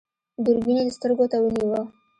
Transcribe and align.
دوربين 0.43 0.77
يې 0.87 0.95
سترګو 0.97 1.25
ته 1.31 1.37
ونيو. 1.41 1.81